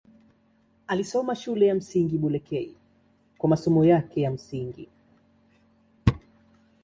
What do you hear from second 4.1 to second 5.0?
ya msingi.